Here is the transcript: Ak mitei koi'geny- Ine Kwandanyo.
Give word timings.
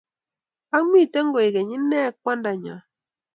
Ak 0.75 0.83
mitei 0.91 1.25
koi'geny- 1.33 1.71
Ine 1.77 1.99
Kwandanyo. 2.21 2.75